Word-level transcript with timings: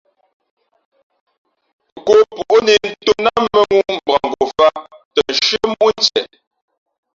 Kǒppǒʼ 2.07 2.59
nē 2.65 2.73
ntōm 3.01 3.17
nά 3.25 3.33
mᾱŋū 3.45 3.77
mbakngofāt 3.97 4.75
tα 5.13 5.21
nshʉ́ά 5.33 5.63
móʼ 5.73 5.91
ntieʼ. 6.01 6.29